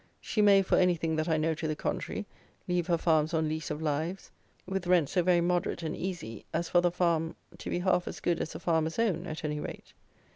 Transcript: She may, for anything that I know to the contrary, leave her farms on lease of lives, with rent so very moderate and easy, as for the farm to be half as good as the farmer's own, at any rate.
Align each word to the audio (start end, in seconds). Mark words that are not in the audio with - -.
She 0.19 0.41
may, 0.41 0.63
for 0.63 0.79
anything 0.79 1.15
that 1.17 1.29
I 1.29 1.37
know 1.37 1.53
to 1.53 1.67
the 1.67 1.75
contrary, 1.75 2.25
leave 2.67 2.87
her 2.87 2.97
farms 2.97 3.35
on 3.35 3.47
lease 3.47 3.69
of 3.69 3.83
lives, 3.83 4.31
with 4.65 4.87
rent 4.87 5.09
so 5.09 5.21
very 5.21 5.41
moderate 5.41 5.83
and 5.83 5.95
easy, 5.95 6.43
as 6.51 6.67
for 6.69 6.81
the 6.81 6.89
farm 6.89 7.35
to 7.59 7.69
be 7.69 7.77
half 7.77 8.07
as 8.07 8.19
good 8.19 8.39
as 8.41 8.53
the 8.53 8.59
farmer's 8.59 8.97
own, 8.97 9.27
at 9.27 9.43
any 9.45 9.59
rate. 9.59 9.93